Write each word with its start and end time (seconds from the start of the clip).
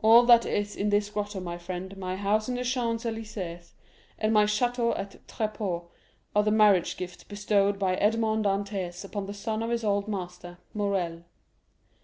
All 0.00 0.24
that 0.24 0.44
is 0.44 0.74
in 0.74 0.90
this 0.90 1.08
grotto, 1.08 1.38
my 1.38 1.56
friend, 1.56 1.96
my 1.96 2.16
house 2.16 2.48
in 2.48 2.56
the 2.56 2.64
Champs 2.64 3.04
Élysées, 3.04 3.70
and 4.18 4.32
my 4.34 4.42
château 4.42 4.92
at 4.98 5.24
Tréport, 5.28 5.84
are 6.34 6.42
the 6.42 6.50
marriage 6.50 6.96
gifts 6.96 7.22
bestowed 7.22 7.78
by 7.78 7.94
Edmond 7.94 8.44
Dantès 8.44 9.04
upon 9.04 9.26
the 9.26 9.34
son 9.34 9.62
of 9.62 9.70
his 9.70 9.84
old 9.84 10.08
master, 10.08 10.58
Morrel. 10.74 11.22